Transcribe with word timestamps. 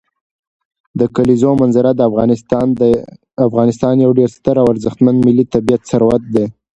د 0.99 1.01
کلیزو 1.15 1.51
منظره 1.61 1.91
د 1.95 2.01
افغانستان 3.47 3.95
یو 4.05 4.11
ډېر 4.19 4.29
ستر 4.37 4.55
او 4.61 4.67
ارزښتمن 4.73 5.15
ملي 5.27 5.45
طبعي 5.53 5.77
ثروت 5.89 6.23
دی. 6.35 6.45